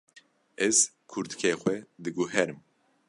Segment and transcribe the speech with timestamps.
[0.67, 0.77] Ez
[1.09, 2.59] kurtikê xwe diguherim.